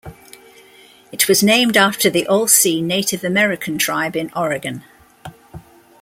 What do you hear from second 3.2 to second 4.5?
American tribe in